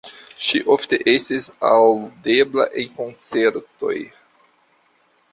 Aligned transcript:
Ŝi 0.43 0.59
ofte 0.75 0.97
estis 1.11 1.49
aŭdebla 1.71 2.65
en 2.83 2.89
koncertoj. 3.01 3.93